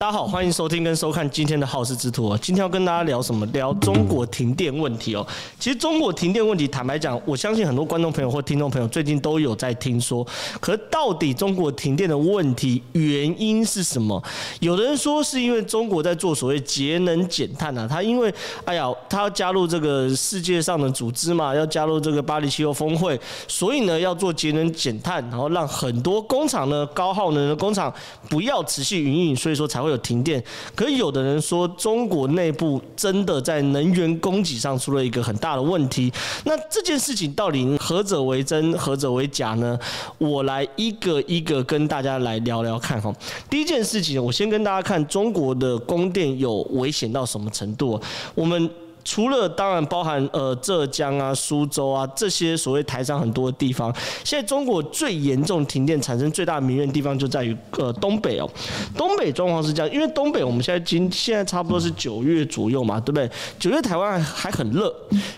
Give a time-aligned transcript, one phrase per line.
[0.00, 2.38] 大家好，欢迎收听跟收看今天的好事之徒哦。
[2.40, 3.44] 今天要跟大家聊什么？
[3.46, 5.26] 聊中国停电问题哦。
[5.58, 10.24] 其实中国停电问题，坦白讲，我相信很多观众朋友或听众朋友最近都有在听说。
[10.60, 14.22] 可是到底中国停电的问题原因是什么？
[14.60, 18.32] 有的人说是因为中国在做所谓节能减碳啊，他因为
[18.64, 27.92] 哎呀，他要加入这个世界上的组织嘛，要加入这个巴黎气候峰会，所以呢要做节能减碳，然后让很多工厂呢，高耗能的工厂
[28.28, 29.87] 不要持续营运，所以说才会。
[29.88, 30.42] 有停电，
[30.74, 36.12] 可是有的人说中国内部真的在能源供给上出了一个很大的问题。
[36.44, 39.78] 那这件事情到底何者为真，何者为假呢？
[40.18, 43.12] 我来一个一个跟大家来聊聊看哈。
[43.48, 48.00] 第一件事情，我先跟大家看中国的供电有危险到什么程度。
[48.34, 48.70] 我们。
[49.04, 58.50] 除了当然包含呃浙江啊、苏州啊这些所谓台商很多的地方，现在中国最严重停电产生最大民怨的地方就在于呃东北哦。
[58.96, 63.30] 东北状况是这样，因为东北我们现在今现在差不多是九月左右嘛，对不对？
[63.58, 64.94] 九月台湾还很热，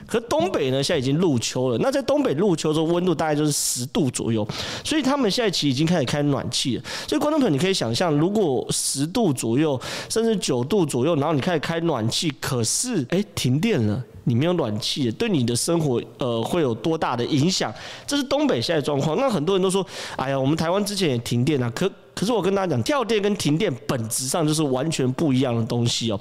[0.06, 1.78] 可东北呢现在已经入秋了。
[1.78, 4.46] 那在东北入秋之后，温度大概就是十度左右，
[4.82, 6.82] 所以他们现在其实已经开始开暖气了。
[7.06, 13.49] 所以观众朋友你可以想象，如果十度左右，甚至九度左右，然后你开始开暖气，可是哎停。
[13.50, 17.74] 停电了，你没有暖气，对你的生活呃会有多大的影响？
[18.06, 19.16] 这是东北现在状况。
[19.16, 19.84] 那很多人都说，
[20.14, 21.68] 哎呀，我们台湾之前也停电啊。
[21.74, 26.20] 可可是我跟大家讲，跳电跟停电本质上就是完全不一样的东西哦。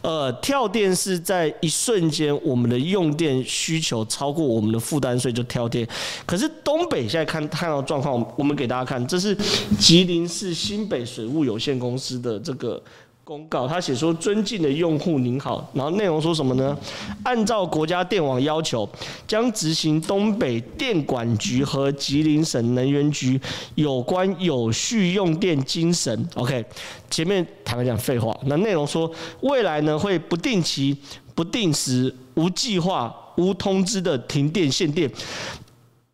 [0.00, 5.86] 呃，跳电是在一瞬间，我们的用电需求超过我们的负担，所以就跳电。
[6.24, 9.36] 可是东北现在看看到状况，我们给大家看，这是
[9.78, 12.82] 吉林市新北水务有限公司的这个。
[13.30, 16.76] 公告，他写说：“尊敬的用户您好。”然后内容说什么呢？
[17.22, 18.88] 按照国家电网要求，
[19.24, 23.40] 将执行东北电管局和吉林省能源局
[23.76, 26.28] 有关有序用电精神。
[26.34, 26.64] OK，
[27.08, 28.36] 前面坦白讲废话。
[28.46, 29.08] 那内容说，
[29.42, 30.98] 未来呢会不定期、
[31.32, 35.08] 不定时、无计划、无通知的停电限电。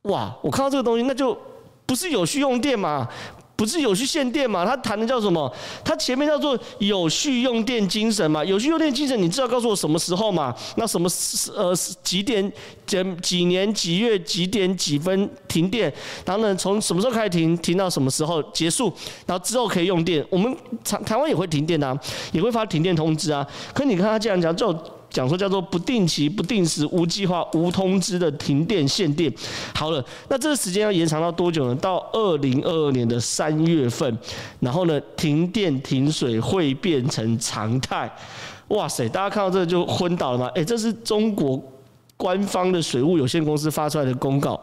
[0.03, 1.35] 哇，我看到这个东西，那就
[1.87, 3.09] 不是有序用电吗？
[3.57, 4.67] 不是有序限电嘛？
[4.67, 5.51] 他谈的叫什么？
[5.83, 8.45] 他前面叫做有序用电精神嘛？
[8.45, 10.55] 有序用电精神，你知道告诉我什么时候嘛？
[10.77, 11.09] 那什么
[11.57, 12.53] 呃几点
[12.87, 15.93] 几几年几月几点几分停电？
[16.25, 17.57] 然后呢，从什么时候开始停？
[17.59, 18.93] 停到什么时候结束？
[19.25, 20.25] 然后之后可以用电？
[20.29, 21.99] 我们台台湾也会停电啊，
[22.33, 23.47] 也会发停电通知啊。
[23.73, 24.77] 可你看他这样讲就。
[25.17, 29.33] 讲说叫做不定期、不定时、无计划、无通知的停电限电。
[29.75, 31.75] 好了，那这个时间要延长到多久呢？
[31.77, 34.19] 到二零二二年的三月份，
[34.61, 38.15] 然后呢，停电停水会变成常态。
[38.69, 40.49] 哇塞，大家看到这就昏倒了吗？
[40.49, 41.59] 诶，这是中国
[42.19, 44.61] 官方的水务有限公司发出来的公告。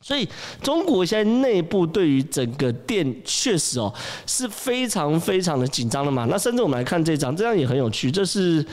[0.00, 0.28] 所以
[0.60, 3.92] 中国现在内部对于整个电确实哦
[4.26, 6.26] 是非常非常的紧张的嘛。
[6.28, 8.66] 那甚至我们来看这张，这张也很有趣，这是。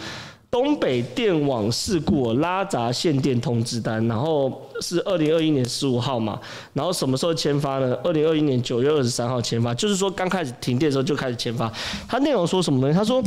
[0.53, 6.39] 东北电网事故拉闸限电通知单，然后是二零二一年十五号嘛，
[6.73, 7.97] 然后什么时候签发呢？
[8.03, 11.73] 二零二一年九月二十三号签发，就是说刚开始停电的时候就开始签发。
[12.07, 12.93] 它内容说什么呢？
[12.93, 13.19] 他说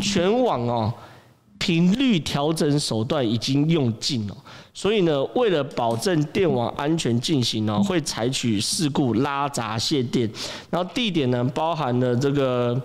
[0.00, 0.90] 全网哦
[1.58, 4.34] 频率调整手段已经用尽了，
[4.72, 10.26] 所以呢，为了保证电网安全进行呢，会采取事故拉闸限电，
[10.70, 12.80] 然后地点呢包含了这个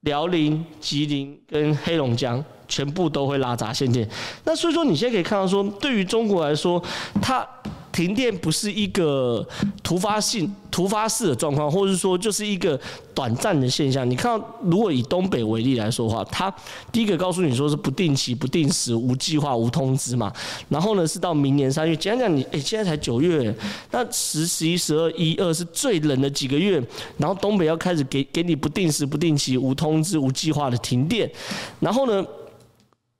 [0.00, 2.44] 辽宁、吉林跟黑龙江。
[2.68, 4.08] 全部都会拉闸限电，
[4.44, 6.82] 那所以说你现在可以看到说，对于中国来说，
[7.20, 7.46] 它
[7.92, 9.46] 停电不是一个
[9.82, 12.78] 突发性、突发式的状况，或者是说就是一个
[13.14, 14.08] 短暂的现象。
[14.08, 16.54] 你看到，如果以东北为例来说的话，它
[16.92, 20.30] 第一个告诉你说是不定期、不定时、无计划、无通知嘛，
[20.68, 21.96] 然后呢是到明年三月。
[21.96, 23.54] 简讲讲你，哎，现在才九月，
[23.92, 26.82] 那十、十一、十二、一二是最冷的几个月，
[27.16, 31.30] 然后东北要开始给给你不定时、不定期、无通知、无计划的停电，
[31.80, 32.22] 然后呢？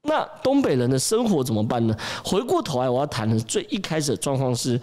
[0.07, 1.97] 那东北人的生活怎么办呢？
[2.25, 4.81] 回过头来，我要谈的最一开始的状况是，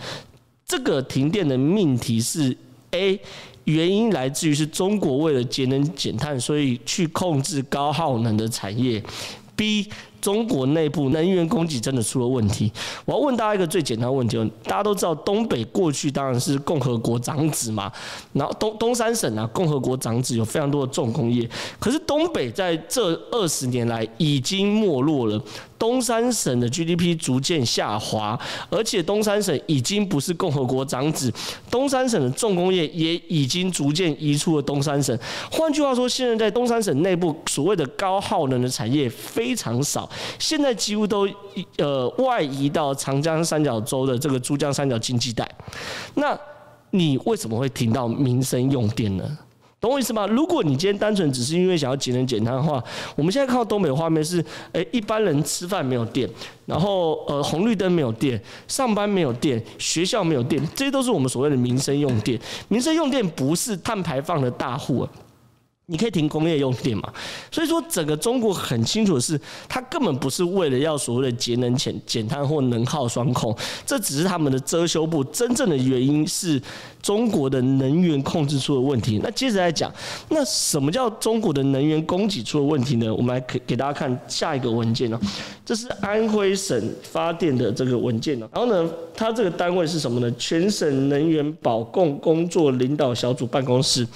[0.66, 2.56] 这个停电的命题是
[2.92, 3.19] A，
[3.65, 9.03] 原因来自于是中国为了节能减碳，所以去控制高耗能的产业
[9.57, 9.88] ；B。
[10.23, 12.71] 中国内部能源供给真的出了问题。
[13.03, 17.91] 我要问大家一个最简单的问题：大家都知道东北过去当然是共和国长子嘛，
[18.31, 21.47] 然后东东三省啊，共和国长子有非常多的重工业。
[21.77, 25.37] 可是东北在这二十年来已经没落了，
[25.77, 28.39] 东三省的 GDP 逐渐下滑，
[28.69, 31.29] 而且东三省已经不是共和国长子，
[31.69, 35.17] 东三省的重工业也已经逐渐移出了东三省。
[35.51, 40.09] 换句话说，现在在东三省内部所谓的高耗能的产业非常少。
[40.39, 41.27] 现在几乎都
[41.77, 45.50] 呃外移到长江三角洲的这个珠江三角经济带，
[46.15, 46.38] 那
[46.92, 49.38] 你为什么会停到民生用电呢？
[49.80, 50.25] 懂我意思吗？
[50.27, 52.81] 如果你今天单纯只是因为想要节能减碳的话，
[53.18, 56.30] 我们现在看到东北画面是，诶，一般人吃饭没有电，
[56.66, 62.39] 然后呃红绿灯没有电，上班没有电，学校没有电，这些都是我们所谓的民生用电。
[62.69, 65.09] 民生用电不是碳排放的大户啊。
[65.94, 67.13] 你可以停工业用电嘛？
[67.51, 73.56] 所以说，整个中国很清楚的是，它根本不是为了要所谓的节能减减碳或能耗双控，
[73.86, 75.24] 这只是他们的遮羞布。
[75.25, 76.60] 真正的原因是
[77.00, 79.19] 中国的能源控制出了问题。
[79.22, 79.94] 那接着来讲，
[80.30, 83.13] 那什么叫中国的能源供给出了问题呢？
[83.13, 85.19] 我们来给给大家看下一个文件哦，
[85.63, 88.50] 这是安徽省发电的这个文件哦。
[88.51, 90.34] 然后呢，它这个单位是什么呢？
[90.40, 94.07] 全省能源保供工作领导小组办公室。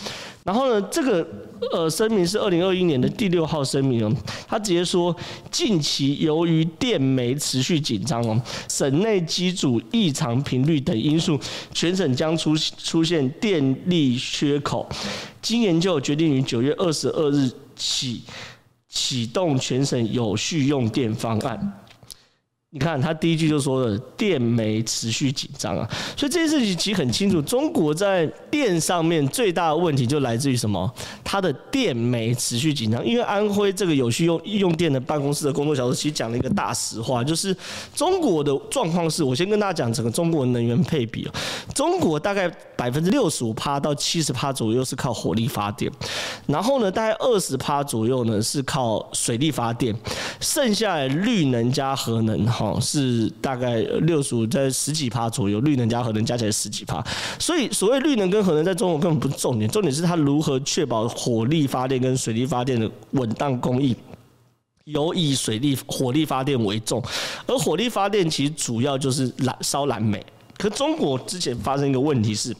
[0.48, 1.28] 然后呢，这个
[1.74, 4.16] 呃声明是二零二一年的第六号声明哦，
[4.48, 5.14] 他直接说，
[5.52, 11.38] 近期由于电煤持续紧张哦，省内机组异常频率等因素，
[11.74, 14.88] 全省将出出现电力缺口。
[15.42, 18.22] 经研究决定于九月二十二日起
[18.88, 21.74] 启动全省有序用电方案。
[22.69, 30.94] 你看，他第一句就说了电煤持续紧张啊，所以这件事情其实很清楚，中国在电上面最大的问题就来自于什么？
[31.24, 33.04] 它的电煤持续紧张。
[33.06, 37.56] 因为安徽这个有序用用电的办公室的工作小组其实讲了一个大实话，就是
[37.96, 41.25] 中国的状况是，我先跟大家讲整个中国能源配比，
[41.74, 45.90] 中国大概百分之六十五趴到七十趴左右是靠火力发电，
[46.48, 49.96] 然后呢，大概二十趴左右呢是靠水力发电，
[50.42, 52.46] 剩下来绿能加核能。
[52.59, 57.04] 哦，是大概六十五在十几趴左右，绿能加核能加起来十几趴，
[57.38, 63.95] 所以所谓绿能跟核能在中国根本不重点，重点是它如何确保火力发电跟水力发电的稳当供应，
[64.86, 67.04] 有以水力火力发电为重，
[67.45, 70.25] 而火力发电其实主要就是燃烧燃煤，
[70.57, 72.56] 可中国之前发生一个问题是，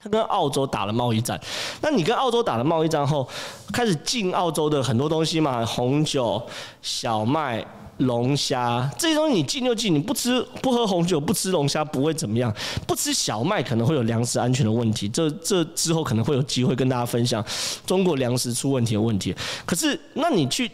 [0.00, 1.40] 他跟澳洲打了贸易战，
[1.80, 3.28] 那你跟澳洲打了贸易战后，
[3.72, 6.42] 开始进澳洲的很多东西嘛，红酒、
[6.82, 7.64] 小麦。
[8.00, 12.54] 龙虾这些东西你进就进，你不吃不喝红酒不吃龙虾不会怎么样，
[12.86, 15.08] 不吃小麦可能会有粮食安全的问题。
[15.08, 17.44] 这这之后可能会有机会跟大家分享
[17.86, 19.34] 中国粮食出问题的问题。
[19.64, 20.70] 可是那你去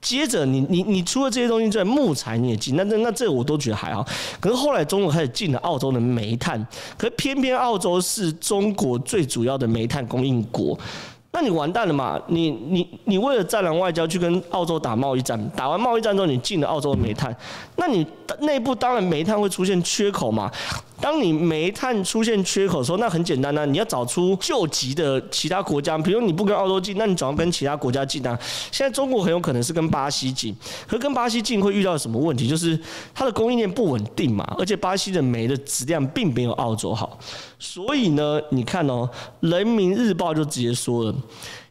[0.00, 4.06] 接着你你你除了这些东西之外，木材你也进，那那那这我都觉得还好。
[4.38, 6.64] 可是后来中国开始进了澳洲的煤炭，
[6.96, 10.78] 可偏偏澳洲是中国最主要的煤炭供应国。
[11.36, 12.18] 那你完蛋了嘛？
[12.28, 17.36] 你你你为了战狼外交去跟澳洲打贸易战，打完贸易战之后你进了澳洲的煤炭，
[17.76, 18.06] 那你
[18.40, 20.50] 内部当然煤炭会出现缺口嘛。
[20.98, 28.38] 当你煤炭出现缺口的时候，那很简单呢、啊，你要找出救急的其他国家，比如你不跟澳洲进，那你总要跟其他国家进啊。
[28.72, 30.56] 现在中国很有可能是跟巴西进，
[30.86, 32.48] 可是跟巴西进会遇到什么问题？
[32.48, 32.80] 就是
[33.14, 37.18] 它的供应链不稳定嘛，而且巴西的煤的质量并没有澳洲好，
[37.58, 39.06] 所以呢，你看哦，
[39.50, 41.14] 《人民日报》就直接说了。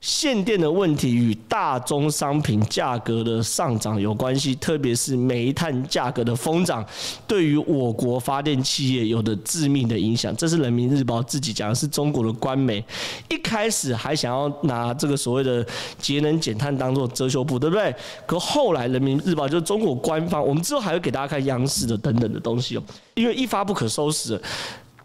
[0.01, 6.85] 限电的问题与大宗商品价格的上涨有关系，特别是煤炭价格的疯涨，
[7.27, 10.35] 对于我国发电企业有的致命的影响。
[10.35, 12.83] 这是人民日报自己讲的，是中国的官媒。
[13.29, 15.65] 一开始还想要拿这个所谓的
[15.97, 17.93] 节能减碳当做遮羞布，对不对？
[18.25, 22.83] 可后来人民日报就是中国官方，我们之后还会给大家看央视的等等的东西哦，
[23.15, 24.39] 因为一发不可收拾。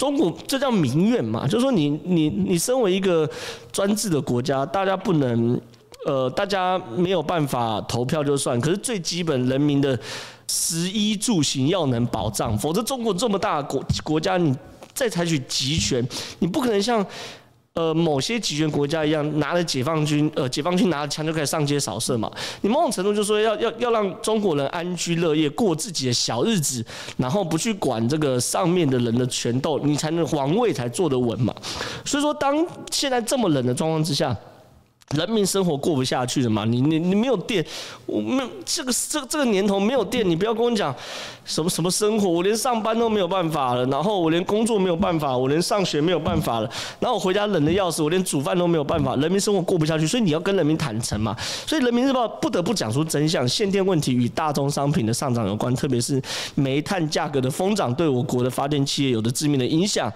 [0.00, 3.28] 中国这叫民怨嘛，就是说你你你身为一个
[3.71, 5.61] 专制的国家，大家不能
[6.07, 9.99] 呃，大家没有办法投票就算，可是最基本人民的
[10.49, 14.57] 食衣住行要能保障，否则中国这么大的国国家，你
[14.95, 16.02] 再采取集权，
[16.38, 17.07] 你不可能像。
[17.80, 22.30] 呃，某些集权国家一样，拿着解放军，呃，解放军拿着枪就开始上街扫射嘛。
[22.60, 26.84] 你某种程度就说要要要让中国人安居乐业，过自己的小日子，
[27.16, 31.54] 然后不去管这个上面的人的权斗，你才能皇位才坐得稳嘛。
[32.04, 34.37] 所以说，当现在这么冷的状况之下。
[35.17, 36.64] 人民生活过不下去了嘛？
[36.64, 37.64] 你你你没有电，
[38.07, 40.95] 我没这个这这个年头没有电，你不要跟我讲
[41.45, 51.37] 什么什么生活，我连上班都没有办法了，然后我连工作没有办法，我连上学没有办法了，然后我回家冷得要死，我连煮饭都没有办法，人民生活过不下去，所以你要跟人民坦诚嘛。
[51.67, 56.23] 所以人民日报不得不讲出真相，限电问题与大宗商品的上涨有关，特别是
[56.55, 60.12] 煤炭价格的疯涨对我国的发电企业有着致命的影响。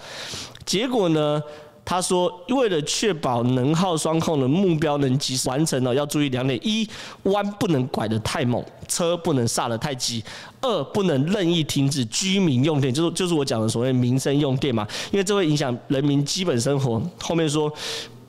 [0.65, 1.43] 结果呢？
[1.85, 6.89] 他说：“为了确保能耗双控的目标能及时完成呢，要注意两点：一，
[7.25, 10.23] 弯不能拐得太猛，车不能刹得太急；
[10.61, 17.03] 二，不能任意停止居民用电，就是就是我讲的所谓民生用电嘛，因为这会影响人民基本生活。
[17.21, 17.71] 后面说。”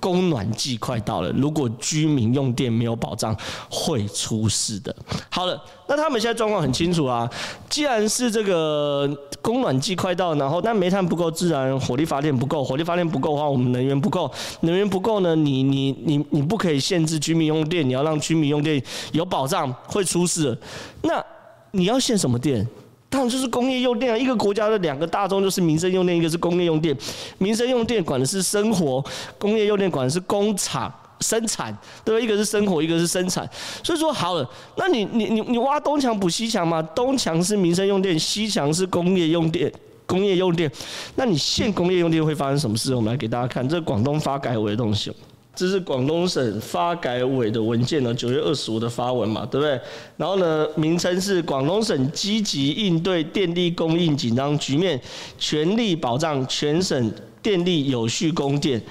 [0.06, 3.36] 供暖季快到了，如果居民用电没有保障，
[3.72, 4.96] 会出事的。
[5.32, 7.28] 好了，那他们现在状况很清楚啊。
[7.68, 9.10] 既然是这个
[9.42, 15.36] 供暖季快到，然后那煤炭不够，自然火力发电不够，火力发电不够的话，我们能源不够，能源不够呢？
[15.36, 18.80] 你你你你不可以限制居民用电，你要让居民用电
[19.12, 20.56] 有保障，会出事。
[21.02, 21.26] 那
[21.72, 22.68] 你要限什么电？
[23.16, 24.18] 当然就是工业用电啊！
[24.18, 26.94] 一个国家的两个大宗就是民生用电，一个是工业用电。
[27.38, 29.02] 民生用电管的是生活，
[29.40, 32.22] 工业用电管的是工厂生产，对吧？
[32.22, 33.50] 一个是生活，一个是生产。
[33.82, 34.46] 所以说好了，
[34.76, 36.82] 那你你你你挖东墙补西墙嘛？
[36.94, 39.72] 东墙是民生用电，西墙是工业用电，
[40.06, 40.70] 工业用电。
[41.16, 42.94] 那你限工业用电会发生什么事？
[42.94, 45.10] 我们来给大家看，这广东发改委的东西。
[45.56, 49.80] 这是广东省发改委的文件呢，九月二十五的发文嘛，对不对？
[50.18, 55.00] 然后呢，名称是广东省积极应对电力供应紧张局面，
[55.38, 58.82] 全力保障全省电力有序供电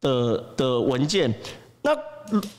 [0.00, 1.32] 的的文件。
[1.82, 1.90] 那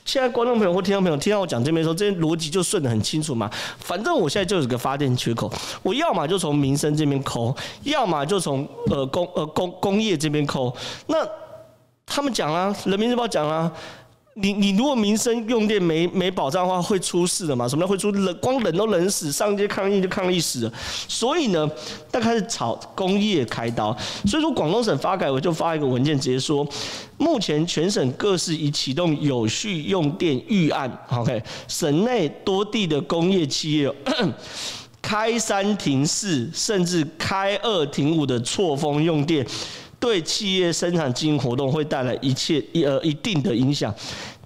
[0.04, 3.50] 现在观众朋友或听众朋友听到我讲这边说，这些逻辑就顺得很清楚嘛。
[3.78, 5.52] 反正我现在就有个发电缺口，
[5.84, 10.76] 我要么就从民生这边抠，要么就从呃工呃工工业这边抠。
[11.06, 11.18] 那
[12.10, 13.72] 他们讲啊，人民日报讲啊，
[14.34, 17.68] 你你如果民生用电没没保障的话，会出事的嘛？
[17.68, 18.36] 什么叫会出冷？
[18.42, 20.74] 光冷都冷死，上街抗议就抗议死了。
[21.08, 21.70] 所以呢，
[22.12, 23.96] 他开始炒工业开刀。
[24.26, 26.68] 所以说，广东省发改委就发一个文件，直接说，
[27.18, 30.92] 目前全省各市已启动有序用电预案。
[31.12, 33.94] OK，省内多地的工业企业
[35.02, 39.46] 开三停四，甚至开二停五的错峰用电。
[40.00, 43.94] 对企业生产经营活动会带来一切一呃一定的影响。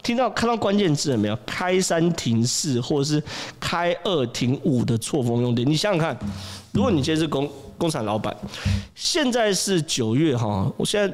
[0.01, 1.39] 听到看到关键字了没有？
[1.45, 3.23] 开三停四，或者是
[3.57, 5.65] 开二停五的错峰用电。
[5.69, 6.19] 你想想看，
[6.73, 7.49] 如果你今天是公
[7.83, 8.33] 工厂老板，
[8.95, 11.13] 现在是九月哈，我现在。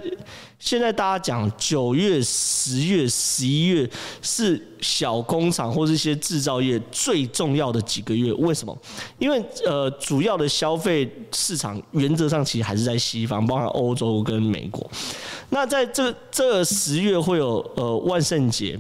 [0.60, 3.90] 现在大家讲九月、十月、十一月
[4.22, 8.78] 是小工厂或是一些制造业最重要的几个月，为什么？
[9.20, 14.86] 因为呃，主要的消费市场原则上其实还是在西方，包含欧洲跟美国。
[15.50, 18.78] 那在这这十月会有呃万圣节。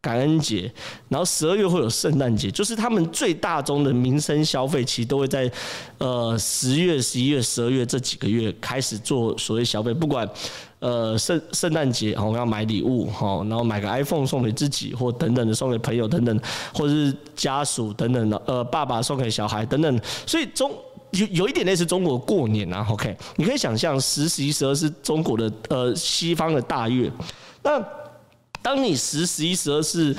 [0.00, 0.72] 感恩节，
[1.08, 5.50] 然后十二月会有圣诞节，就是他们最大宗的民生消费，其实都会在
[5.98, 9.92] 呃十月、十一月、十二月这几个月开始做所谓消费。
[9.92, 10.28] 不管
[10.78, 16.40] 呃圣圣诞节，我们要买礼物哈，然后买个 iPhone 送给自己，或等等的送给朋友等等，
[16.72, 20.00] 或者是家属等等的，呃爸爸送给小孩等等。
[20.24, 20.70] 所以中
[21.10, 23.16] 有有一点类似中国过年啊，OK？
[23.34, 27.10] 你可以想象十、十一、十二是中国的呃西方的大月，
[27.64, 27.84] 那。
[28.62, 30.14] 当你十、十一、十二是，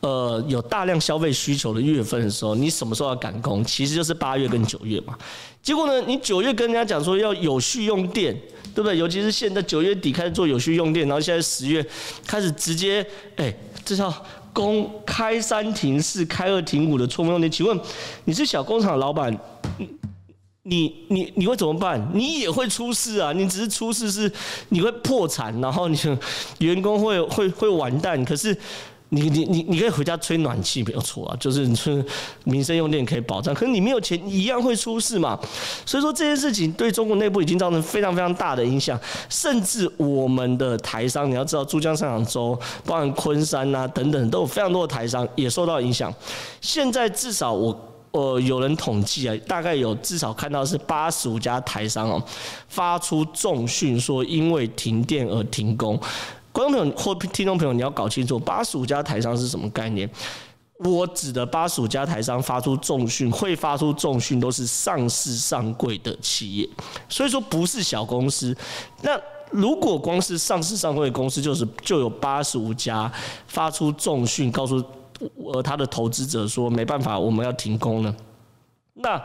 [0.00, 3.62] 呃，有大量消费需求的月份的时候，你什么时候要赶工？
[3.64, 5.16] 其实就是八月跟九月嘛。
[5.62, 8.34] 结果呢，你九月跟人家讲说要有序用电，
[8.74, 8.96] 对不对？
[8.96, 11.84] 尤其是现在九月底开始做有序用电，然后现在十月
[12.26, 13.06] 开始直接，
[13.36, 13.54] 哎，
[13.84, 14.10] 这叫
[14.52, 17.50] 公开三停四、开二停五的错峰用电。
[17.50, 17.78] 请问
[18.24, 19.38] 你是小工厂老板？
[20.64, 22.10] 你你你会怎么办？
[22.12, 23.32] 你也会出事啊！
[23.32, 24.30] 你只是出事是
[24.68, 25.98] 你会破产，然后你
[26.58, 28.22] 员工会会会完蛋。
[28.26, 28.54] 可是
[29.08, 32.04] 你你你你可以回家吹暖气没有错啊，就是你说
[32.44, 33.54] 民生用电可以保障。
[33.54, 35.40] 可是你没有钱，一样会出事嘛。
[35.86, 39.00] 所以说这件事情对中国内部已经造成非常非常大的影响，
[39.30, 46.12] 甚至我们的台商，你要知道珠江三角洲，包含昆山啊等等，都有非常多的台商也受到影响。
[46.60, 47.86] 现在至少我。
[48.12, 52.20] 呃，有人统计啊，大概有至少看到是八十五家台商哦，
[52.68, 55.96] 发出重讯说因为停电而停工。
[56.50, 60.10] 观众朋友或听众朋友，你要搞清楚，八十五家台商是什么概念？
[60.78, 66.68] 我指的八十五家台商发出重讯，会发出重讯都是上市上柜的企业，
[67.08, 68.56] 所以说不是小公司。
[69.02, 69.12] 那
[69.52, 73.12] 如果光是上市上柜的公司，就是就有八十五家
[73.46, 74.84] 发出重讯，告诉。
[75.52, 78.14] 呃，他的投资者说没办法，我们要停工了。
[78.94, 79.22] 那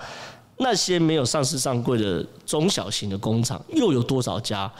[0.57, 4.71] 那些没有上市上柜的中小型的工厂又有多少家，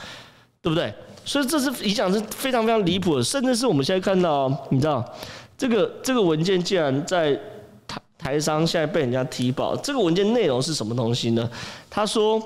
[0.61, 0.93] 对不对？
[1.25, 5.03] 所以这是影响是非常非常离谱的，甚至是我们现在看到，你知道，
[5.57, 7.33] 这个这个文件竟然在
[7.87, 9.75] 台台商现在被人家踢爆。
[9.77, 11.49] 这个文件内容是什么东西呢？
[11.89, 12.41] 他说，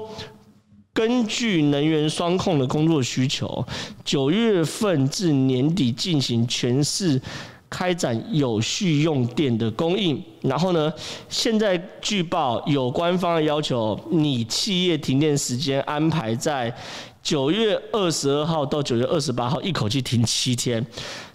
[0.94, 3.64] 根据能源双控的工作需求，
[4.04, 7.22] 九月份至年底进行全市。
[7.70, 10.92] 开展有序用电的供应，然后呢，
[11.30, 16.76] 现在据报有官方的要求你企业停电时间安排在
[17.22, 20.84] 九月二十二号到九月二十八号，一口气停七天。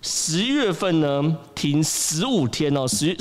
[0.03, 3.17] 十月份呢，停十五天哦，十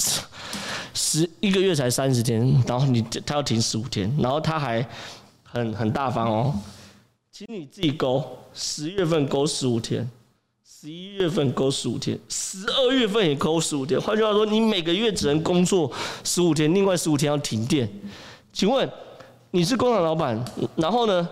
[0.94, 4.84] 十一个月才三十天，然后你他要停十五天，然后他还
[5.44, 6.56] 很很大方哦，
[7.32, 10.10] 请你自己勾，十月份勾十五天。
[10.84, 13.98] 十一月份勾十五天，十二月份也勾十五天。
[14.02, 15.90] 换句话说，你每个月只能工作
[16.26, 17.90] 十五天，另外十五天要停电。
[18.52, 18.90] 请问
[19.52, 20.44] 你是工厂老板，
[20.76, 21.26] 然后呢？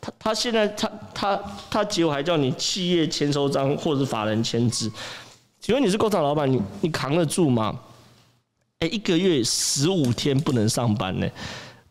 [0.00, 4.90] 他他现在他他他结果还叫你企业签收章或者法人签字。
[5.60, 7.78] 请问你是工厂老板，你你扛得住吗？
[8.80, 11.28] 哎，一个月十五天不能上班呢？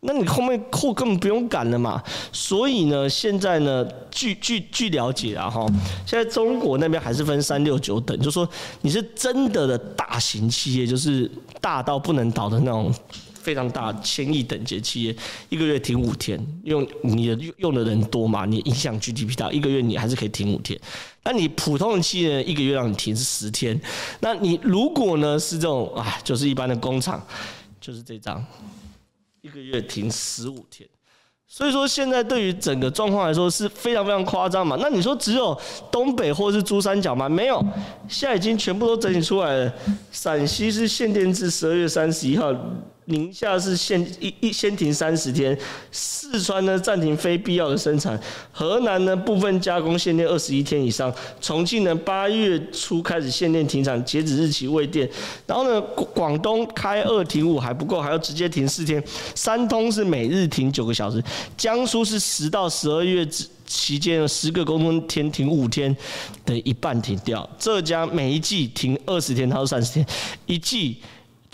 [0.05, 2.01] 那你后面货根本不用赶了嘛。
[2.31, 5.65] 所以呢，现在呢，据据据了解啊，哈，
[6.05, 8.47] 现在中国那边还是分三六九等，就说
[8.81, 12.93] 你是真的的大型企业，就是大到不能倒的那种。
[13.45, 15.15] 非常大千亿等级企业，
[15.49, 18.43] 一个月停五天，用你的用的人多嘛？
[18.43, 20.79] 你影响 GDP 大，一个月你还是可以停五天。
[21.23, 23.79] 那你普通的企业一个月让你停是十天。
[24.19, 27.23] 那你如果呢是这种啊，就是一般的工厂，
[27.79, 28.43] 就是这张，
[29.45, 30.89] 一个月停十五天。
[31.47, 34.75] 所以说现在对于整个状况来说是非常非常夸张嘛。
[34.81, 35.55] 那你说只有
[35.91, 37.29] 东北或是珠三角吗？
[37.29, 37.63] 没有，
[38.09, 39.73] 现在已经全部都整理出来了。
[40.11, 42.51] 陕西是限电至十二月三十一号。
[43.05, 45.55] 宁夏是限一一先停三十天，
[45.91, 48.19] 四川呢暂停非必要的生产，
[48.51, 55.07] 河南呢部分加工限电二十一天以上，重庆呢八月初开始限电停产，截止日期未定。
[55.45, 55.79] 然后呢
[56.15, 59.03] 广东开二停五还不够，还要直接停四天。
[59.35, 61.23] 山东是每日停九个小时，
[61.55, 63.23] 江苏是十到十二月
[63.67, 65.95] 期间十个工作天停五天，
[66.43, 67.47] 等于一半停掉。
[67.59, 70.05] 浙江每一季停二十天，它是三十天，
[70.47, 70.97] 一季。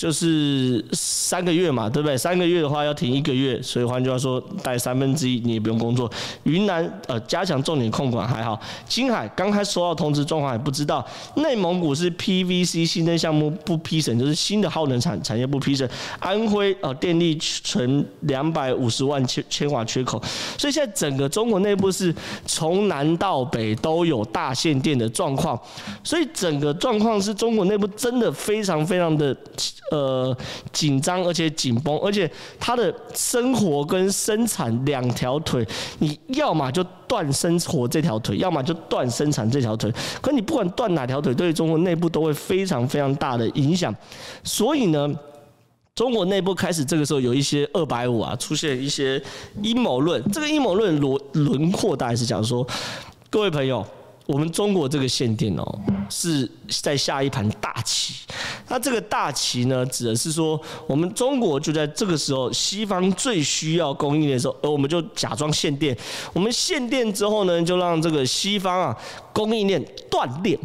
[0.02, 2.18] 就是三个月嘛，对不对？
[2.18, 6.10] 三个月的话要停一个月，所以换句话说，带三分之一你也不用工作。
[6.42, 11.06] 云南呃加强重点控管还好，青海刚开始收到通知状况还不知道。
[11.36, 15.88] 内蒙古是 PVC 新增项目不批审，就是新的耗能产产业不批审。
[16.18, 20.20] 安徽呃电力存两百五十万千千瓦缺口，
[20.58, 22.12] 所以现在整个中国内部是
[22.48, 25.60] 从南到北都有大限电的状况，
[26.04, 29.38] 所以整个状况是中国内部真的非常非常的。
[29.92, 30.36] 呃，
[30.72, 35.68] 紧张而且紧绷，而且他的生活跟生产两条腿，
[36.00, 39.94] 你要么就断生活这条腿，要么就断生产这条腿。
[40.22, 43.94] 可你不管断哪条腿，对中国内部都会非常非常大的影响。
[44.46, 45.14] 所以呢，
[45.94, 49.22] 中国内部开始这个时候有一些二百五啊，出现一些
[49.62, 50.24] 阴谋论。
[50.32, 52.66] 这个阴谋论轮轮廓大概是讲说，
[53.30, 53.86] 各位朋友。
[54.26, 56.50] 我们中国这个限电哦，是
[56.82, 58.14] 在下一盘大棋。
[58.70, 65.98] 那这个大棋呢，指的是说，我们中国就在这个时候，西方最需要供应链的时候，而我们就假装限电。
[66.32, 68.98] 我们限电之后呢，就让这个西方啊
[69.34, 70.58] 供应链断链。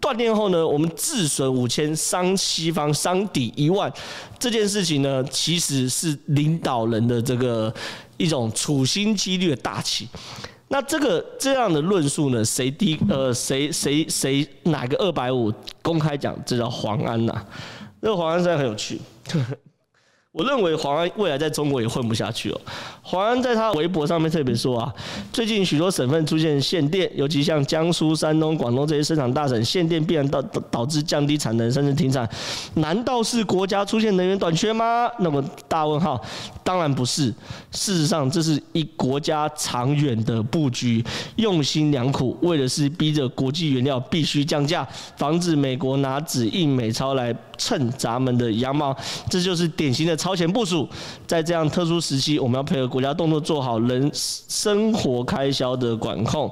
[0.00, 3.92] 断电后呢，我们自损五千，伤西方，伤敌一万。
[4.38, 7.72] 这件事情呢，其实是领导人的这个
[8.16, 10.08] 一种处心积虑的大棋。
[10.72, 12.42] 那这个这样的论述呢？
[12.42, 16.34] 谁第呃谁谁谁哪个二百五公开讲？
[16.46, 17.44] 这叫黄安呐、
[18.00, 18.98] 这个黄安现在很有趣。
[20.32, 22.58] 我认为黄安未来在中国也混不下去哦。
[23.02, 24.90] 黄安在他微博上面特别说啊，
[25.30, 32.26] 最近许多省份出现限电，尤其像江苏、山东、广东这些生产大省，限电必然导导致降低产能，甚至停产。
[32.76, 35.10] 难道是国家出现能源短缺吗？
[35.18, 36.18] 那么大问号，
[36.64, 37.26] 当然不是。
[37.70, 41.04] 事实上，这是一国家长远的布局，
[41.36, 48.96] 用心良苦，为的是逼着国际原料必须降价，防止美国拿纸印美钞来蹭咱们的羊毛。
[49.28, 50.16] 这就是典型的。
[50.22, 50.88] 超前部署，
[51.26, 56.48] 在这样特殊时期，我们要配合国家动作，做好人生活开销的管控。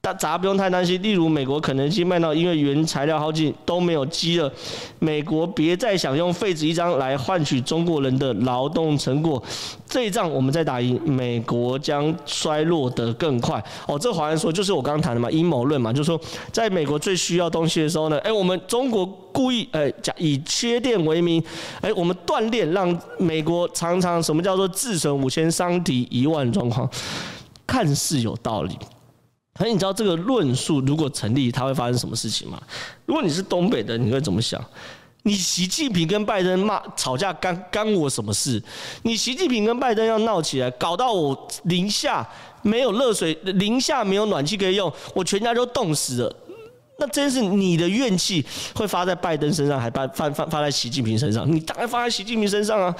[0.00, 4.52] 大家不用太担心，例如美国肯德基、麦当因为原材料耗尽都没有鸡了。
[5.00, 9.42] 美国别再想用废纸一张来换取中国人的劳动成果，
[9.88, 13.60] 这一仗我们再打赢，美国将衰落得更快。
[13.88, 16.20] 哦，这好像说就是我刚刚谈的嘛，阴谋论嘛，就是说
[16.52, 21.42] 在美国最需要东西的时候呢，哎，我们中国故意哎讲以缺电为名，
[21.80, 26.88] 哎，我们断链，让美国常常什么叫做自损五千，伤敌一万状况，
[27.66, 28.78] 看似有道理。
[29.56, 32.60] 可是你知道这个论述如果成立，它会发生什么事情吗？
[33.06, 34.62] 如果你是东北的，你会怎么想？
[35.22, 38.62] 你习近平跟拜登骂吵架干干我什么事？
[39.02, 42.24] 你习近平跟拜登要闹起来，搞到我零下
[42.62, 46.36] 没有热水，零下没有暖气可以用，我全家都冻死了。
[46.98, 51.50] 那真是你的怨气会发在拜登身上，还发发发发在习近平身上？
[51.50, 52.94] 你当然发在习近平身上啊！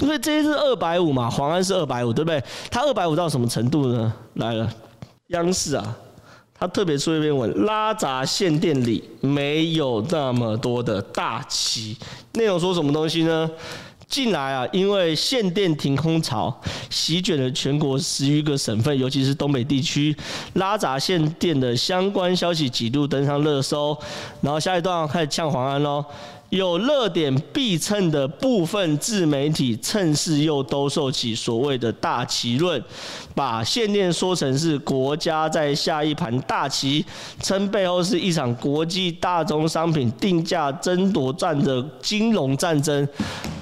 [0.00, 2.42] 因为这些是二百五嘛，黄安是二百五，对不对？
[2.70, 4.12] 他二百五到什么程度呢？
[4.34, 4.70] 来了。
[5.30, 5.96] 央视啊，
[6.52, 11.96] 他特别出一篇文，拉闸限电里没有那么多的大旗。
[12.32, 13.48] 内容说什么东西呢？
[14.08, 16.52] 近来啊，因为限电停空潮
[16.90, 20.16] 席卷了全国十余个省份，尤其是东北地区，
[20.54, 23.96] 拉闸限电的相关消息几度登上热搜。
[24.40, 26.04] 然后下一段开始呛黄安喽。
[26.50, 32.82] 有热点必蹭的部分自媒体，趁势又兜售起所谓的大旗论，
[33.34, 37.04] 把限电说成是国家在下一盘大棋，
[37.40, 43.08] 称背后是一场国际大宗商品定价争夺战的金融战争。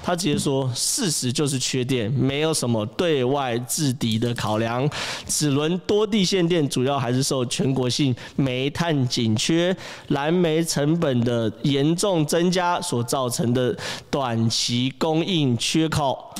[0.08, 4.88] 他直接说，事实就是缺电，没有什么对外制敌的考量。
[5.26, 13.76] 此轮多地限电，主要还是受全国性煤炭紧缺、燃煤成本的严重增加所造成的
[14.08, 16.34] 短期供应缺口。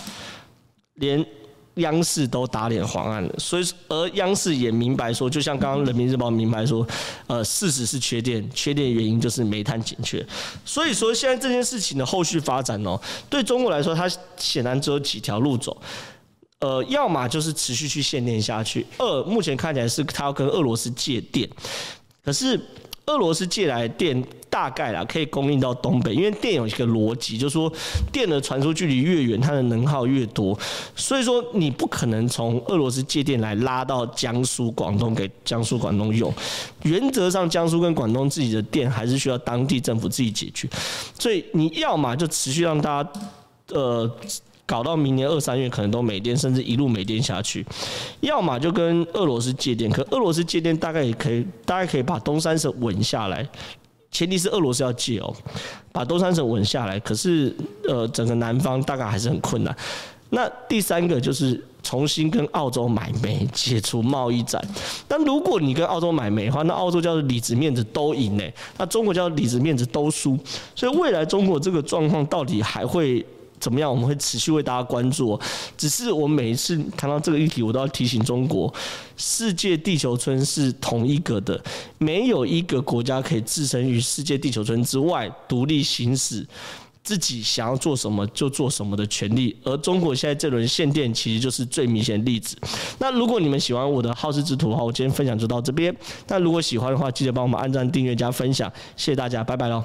[0.95, 1.23] 连
[1.79, 6.87] 央视都打脸黄案了，所以而央视也明白说，就像刚刚人民日报明白说，
[7.27, 10.25] 呃，事实是缺电，缺电原因就是煤炭紧缺。
[10.65, 15.77] 所以说现在这件事情的后续发展哦，对中国来说，它显然只有几条路走，
[16.61, 21.49] 呃，要么就是持续去限电下去，二目前看起来是它要跟俄罗斯借电，
[22.25, 22.61] 可是。
[23.09, 27.73] 俄罗斯借来电大概啦，可以供应到东北，因为电有一个逻辑，就是说
[28.13, 30.59] 电的传输距离越远，它的能耗越多，
[30.97, 36.33] 所以说你不可能从俄罗斯借电来拉到江苏、广东给江苏、广东用。
[36.83, 40.69] 原则上，江苏跟广东自己的电还是需要当地政府自己解决，
[41.19, 43.11] 所以你要么就持续让大家，
[43.69, 44.11] 呃。
[44.69, 47.65] 搞到明年二三月可能都没电，甚至一路没电下去。
[48.21, 53.49] 要么就跟俄罗斯借电，可俄罗斯借电大概也可以，大概可以把东三省稳下来。
[54.11, 55.35] 前提是俄罗斯要借哦，
[55.93, 56.99] 把东三省稳下来。
[57.01, 57.55] 可是
[57.89, 59.77] 呃，整个南方大概还是很困难。
[60.31, 64.63] 那第三个就是重新跟澳洲买煤，解除贸易战。
[65.07, 68.45] 但如果你跟澳洲买煤的话，那澳洲叫做里子面子都赢呢，
[68.77, 70.39] 那中国叫里子面子都输。
[70.75, 73.25] 所以未来中国这个状况到底还会？
[73.61, 73.91] 怎么样？
[73.91, 75.39] 我们会持续为大家关注。
[75.77, 78.73] 只是我每一次谈到这个议题，我都要提醒中国：
[79.17, 81.63] 世界地球村是同一个的，
[81.99, 86.47] 没有一个国家可以置身于世界地球村之外，独立行使
[87.03, 89.57] 自己想要做什么就做什么的权利。
[89.65, 92.57] 而中国现在这轮限电，其实就是最明显的例子。
[92.99, 95.95] 那如果你们喜欢我的好事之徒的话，我今天分享就到这边。
[96.27, 99.83] 那如果喜欢的话，记得帮我们按赞、订阅、加分享，谢谢大家，拜拜喽。